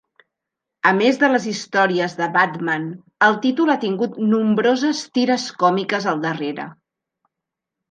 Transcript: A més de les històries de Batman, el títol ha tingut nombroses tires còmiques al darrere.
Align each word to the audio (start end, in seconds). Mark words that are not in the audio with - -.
A 0.91 0.93
més 1.01 1.19
de 1.23 1.27
les 1.33 1.43
històries 1.51 2.15
de 2.21 2.29
Batman, 2.37 2.87
el 3.27 3.37
títol 3.45 3.73
ha 3.75 3.77
tingut 3.85 4.17
nombroses 4.33 5.05
tires 5.21 5.47
còmiques 5.65 6.11
al 6.15 6.27
darrere. 6.27 6.69